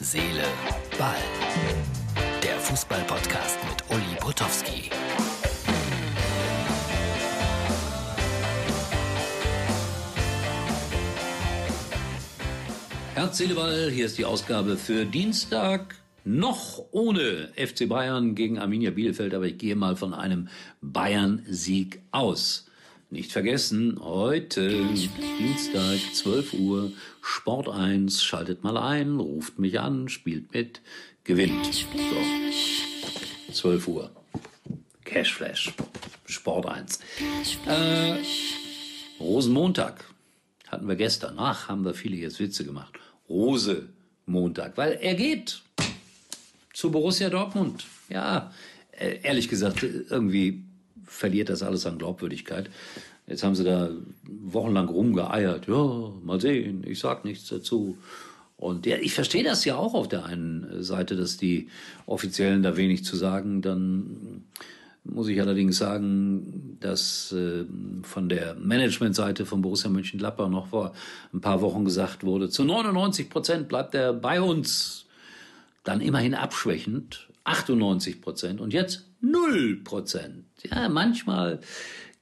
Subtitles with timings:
[0.00, 0.44] Seele,
[0.96, 1.16] Ball.
[2.40, 4.90] Der Fußball-Podcast mit Uli Potowski.
[13.14, 13.90] Herz, Seele, Ball.
[13.90, 15.96] Hier ist die Ausgabe für Dienstag.
[16.24, 20.48] Noch ohne FC Bayern gegen Arminia Bielefeld, aber ich gehe mal von einem
[20.80, 22.67] Bayern-Sieg aus.
[23.10, 24.68] Nicht vergessen, heute
[25.38, 30.82] Dienstag, 12 Uhr, Sport 1, schaltet mal ein, ruft mich an, spielt mit,
[31.24, 31.86] gewinnt.
[33.50, 34.10] So, 12 Uhr.
[35.06, 35.72] Cashflash,
[36.26, 37.00] Sport 1.
[37.66, 38.16] Äh,
[39.18, 40.04] Rosenmontag
[40.66, 41.38] hatten wir gestern.
[41.38, 42.92] Ach, haben da viele jetzt Witze gemacht.
[43.26, 43.88] Rose
[44.26, 45.62] Montag, weil er geht
[46.74, 47.86] zu Borussia Dortmund.
[48.10, 48.52] Ja,
[48.90, 50.67] äh, ehrlich gesagt, irgendwie
[51.08, 52.70] verliert das alles an Glaubwürdigkeit.
[53.26, 53.90] Jetzt haben sie da
[54.24, 55.66] wochenlang rumgeeiert.
[55.66, 57.98] Ja, mal sehen, ich sag nichts dazu.
[58.56, 61.68] Und ja, ich verstehe das ja auch auf der einen Seite, dass die
[62.06, 63.62] Offiziellen da wenig zu sagen.
[63.62, 64.44] Dann
[65.04, 67.64] muss ich allerdings sagen, dass äh,
[68.02, 70.92] von der Managementseite von Borussia Mönchengladbach noch vor
[71.32, 75.06] ein paar Wochen gesagt wurde, zu 99 Prozent bleibt er bei uns.
[75.84, 80.44] Dann immerhin abschwächend, 98 Prozent und jetzt 0 Prozent.
[80.70, 81.60] Ja, manchmal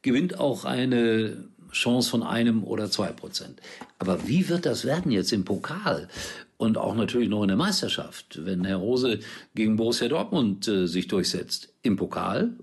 [0.02, 3.60] gewinnt auch eine Chance von einem oder zwei Prozent.
[3.98, 6.08] Aber wie wird das werden jetzt im Pokal?
[6.56, 9.20] Und auch natürlich noch in der Meisterschaft, wenn Herr Rose
[9.54, 11.74] gegen Borussia Dortmund äh, sich durchsetzt.
[11.82, 12.54] Im Pokal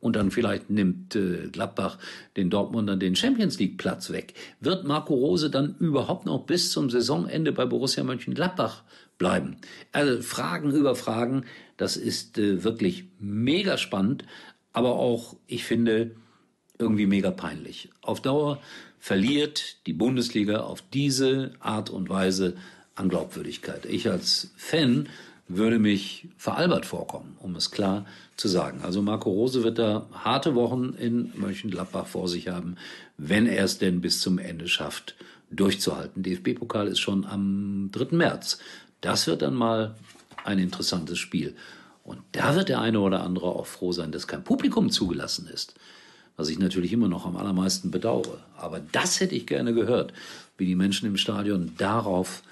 [0.00, 1.98] und dann vielleicht nimmt äh, Gladbach
[2.36, 4.34] den Dortmundern den Champions League Platz weg.
[4.60, 8.82] Wird Marco Rose dann überhaupt noch bis zum Saisonende bei Borussia Mönchengladbach
[9.18, 9.56] bleiben?
[9.92, 11.44] Also Fragen über Fragen,
[11.76, 14.24] das ist äh, wirklich mega spannend,
[14.72, 16.12] aber auch, ich finde,
[16.78, 17.90] irgendwie mega peinlich.
[18.00, 18.60] Auf Dauer
[18.98, 22.56] verliert die Bundesliga auf diese Art und Weise
[22.94, 23.86] an Glaubwürdigkeit.
[23.86, 25.08] Ich als Fan
[25.56, 28.06] würde mich veralbert vorkommen, um es klar
[28.36, 28.80] zu sagen.
[28.82, 32.76] Also Marco Rose wird da harte Wochen in Mönchengladbach vor sich haben,
[33.16, 35.16] wenn er es denn bis zum Ende schafft,
[35.50, 36.22] durchzuhalten.
[36.22, 38.16] DFB-Pokal ist schon am 3.
[38.16, 38.58] März.
[39.00, 39.96] Das wird dann mal
[40.44, 41.54] ein interessantes Spiel.
[42.04, 45.74] Und da wird der eine oder andere auch froh sein, dass kein Publikum zugelassen ist
[46.40, 48.38] was ich natürlich immer noch am allermeisten bedauere.
[48.56, 50.14] Aber das hätte ich gerne gehört,
[50.56, 52.42] wie die Menschen im Stadion darauf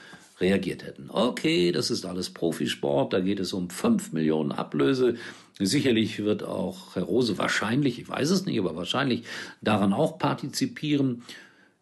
[0.40, 1.10] reagiert hätten.
[1.10, 5.16] Okay, das ist alles Profisport, da geht es um fünf Millionen Ablöse.
[5.58, 9.24] Sicherlich wird auch Herr Rose wahrscheinlich, ich weiß es nicht, aber wahrscheinlich
[9.60, 11.22] daran auch partizipieren.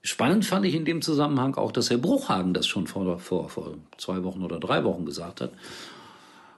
[0.02, 3.74] Spannend fand ich in dem Zusammenhang auch, dass Herr Bruchhagen das schon vor, vor, vor
[3.98, 5.52] zwei Wochen oder drei Wochen gesagt hat.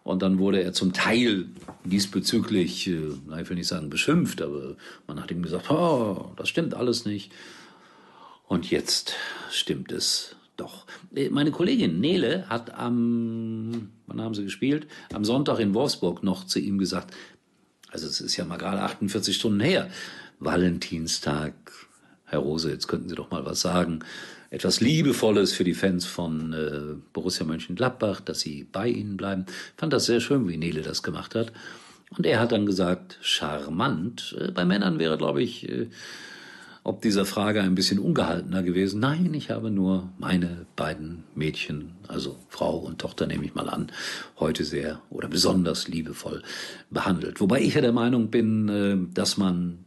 [0.05, 1.47] Und dann wurde er zum Teil
[1.85, 2.93] diesbezüglich, äh,
[3.41, 4.77] ich will nicht sagen beschimpft, aber
[5.07, 7.33] man hat ihm gesagt, oh, das stimmt alles nicht.
[8.47, 9.15] Und jetzt
[9.51, 10.87] stimmt es doch.
[11.15, 14.87] Äh, meine Kollegin Nele hat am, wann haben sie gespielt?
[15.13, 17.15] Am Sonntag in Wolfsburg noch zu ihm gesagt,
[17.91, 19.89] also es ist ja mal gerade 48 Stunden her,
[20.39, 21.55] Valentinstag,
[22.25, 24.01] Herr Rose, jetzt könnten Sie doch mal was sagen
[24.51, 29.47] etwas Liebevolles für die Fans von äh, Borussia Mönchengladbach, dass sie bei ihnen bleiben.
[29.77, 31.53] Fand das sehr schön, wie Nele das gemacht hat.
[32.17, 34.37] Und er hat dann gesagt, charmant.
[34.41, 35.89] Äh, bei Männern wäre, glaube ich, äh,
[36.89, 38.99] ob dieser Frage ein bisschen ungehaltener gewesen.
[38.99, 43.93] Nein, ich habe nur meine beiden Mädchen, also Frau und Tochter nehme ich mal an,
[44.41, 46.43] heute sehr oder besonders liebevoll
[46.89, 47.43] behandelt.
[47.43, 49.85] Wobei ich ja der Meinung bin, äh, dass man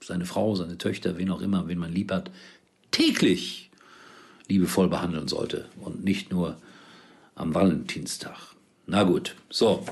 [0.00, 2.30] seine Frau, seine Töchter, wen auch immer, wen man lieb hat,
[2.92, 3.72] täglich
[4.48, 6.56] liebevoll behandeln sollte und nicht nur
[7.34, 8.54] am Valentinstag.
[8.86, 9.84] Na gut, so,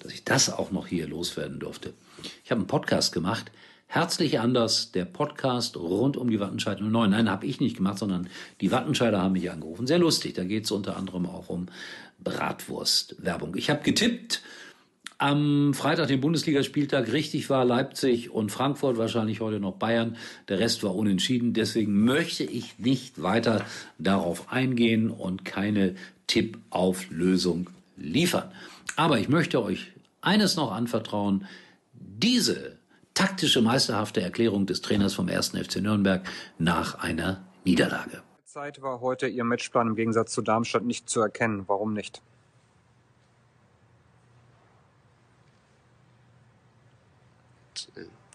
[0.00, 1.92] dass ich das auch noch hier loswerden durfte.
[2.44, 3.52] Ich habe einen Podcast gemacht,
[3.86, 7.10] Herzlich anders, der Podcast rund um die Wattenscheid 09.
[7.10, 8.28] Nein, habe ich nicht gemacht, sondern
[8.60, 9.86] die Wattenscheider haben mich angerufen.
[9.86, 11.66] Sehr lustig, da geht es unter anderem auch um
[12.18, 13.54] Bratwurstwerbung.
[13.56, 14.42] Ich habe getippt,
[15.18, 20.16] am Freitag den Bundesligaspieltag richtig war Leipzig und Frankfurt, wahrscheinlich heute noch Bayern.
[20.48, 21.52] Der Rest war unentschieden.
[21.52, 23.64] Deswegen möchte ich nicht weiter
[23.98, 25.94] darauf eingehen und keine
[26.26, 28.50] Tippauflösung liefern.
[28.96, 31.46] Aber ich möchte euch eines noch anvertrauen.
[31.92, 32.76] Diese
[33.14, 35.50] taktische meisterhafte Erklärung des Trainers vom 1.
[35.50, 36.28] FC Nürnberg
[36.58, 38.22] nach einer Niederlage.
[38.44, 41.64] Zeit war heute Ihr Matchplan im Gegensatz zu Darmstadt nicht zu erkennen.
[41.66, 42.22] Warum nicht?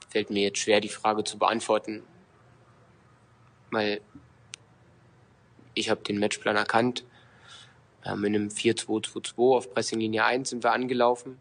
[0.09, 2.03] fällt mir jetzt schwer, die Frage zu beantworten,
[3.71, 4.01] weil
[5.75, 7.05] ich habe den Matchplan erkannt.
[8.01, 11.39] Wir haben in einem 4-2-2-2 auf Pressinglinie 1 sind wir angelaufen.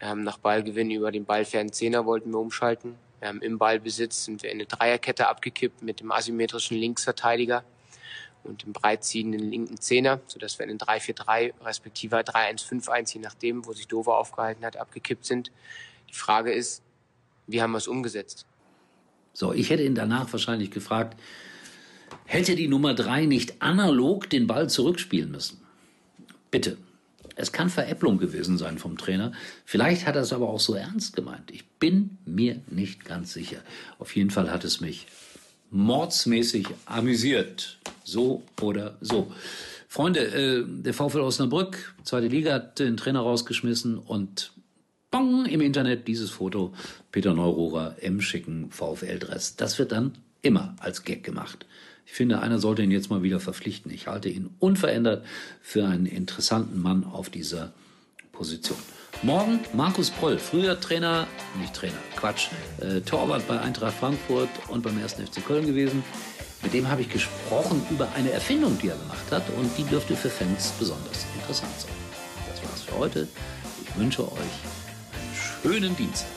[0.00, 2.96] Haben nach Ballgewinn über den ballfernen Zehner wollten wir umschalten.
[3.22, 7.64] Haben im Ballbesitz sind wir in eine Dreierkette abgekippt mit dem asymmetrischen Linksverteidiger
[8.44, 13.72] und im breitziehenden linken Zehner, sodass wir in den 3-4-3 respektive 3-1-5-1, je nachdem, wo
[13.72, 15.50] sich Dover aufgehalten hat, abgekippt sind.
[16.08, 16.82] Die Frage ist,
[17.46, 18.46] wie haben wir es umgesetzt?
[19.32, 21.18] So, ich hätte ihn danach wahrscheinlich gefragt,
[22.24, 25.60] hätte die Nummer 3 nicht analog den Ball zurückspielen müssen?
[26.50, 26.78] Bitte.
[27.36, 29.32] Es kann Veräpplung gewesen sein vom Trainer.
[29.64, 31.50] Vielleicht hat er es aber auch so ernst gemeint.
[31.52, 33.58] Ich bin mir nicht ganz sicher.
[33.98, 35.06] Auf jeden Fall hat es mich
[35.70, 37.78] mordsmäßig amüsiert.
[38.04, 39.32] So oder so.
[39.86, 44.52] Freunde, äh, der VfL Osnabrück, zweite Liga, hat den Trainer rausgeschmissen und
[45.10, 46.74] bong, im Internet dieses Foto
[47.12, 49.56] Peter Neururer im schicken VfL-Dress.
[49.56, 50.12] Das wird dann
[50.42, 51.66] immer als Gag gemacht.
[52.06, 53.92] Ich finde, einer sollte ihn jetzt mal wieder verpflichten.
[53.92, 55.26] Ich halte ihn unverändert
[55.60, 57.72] für einen interessanten Mann auf dieser
[58.32, 58.78] Position.
[59.22, 61.26] Morgen Markus Proll, früher Trainer,
[61.58, 62.48] nicht Trainer, Quatsch,
[62.80, 65.14] äh, Torwart bei Eintracht Frankfurt und beim 1.
[65.14, 66.04] FC Köln gewesen.
[66.62, 70.14] Mit dem habe ich gesprochen über eine Erfindung, die er gemacht hat und die dürfte
[70.16, 71.92] für Fans besonders interessant sein.
[72.50, 73.28] Das war's für heute.
[73.84, 76.28] Ich wünsche euch einen schönen Dienstag.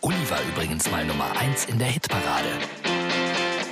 [0.00, 2.50] Uli war übrigens mal Nummer 1 in der Hitparade.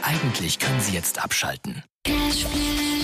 [0.06, 1.82] Eigentlich können Sie jetzt abschalten.
[2.04, 2.95] Cashflash.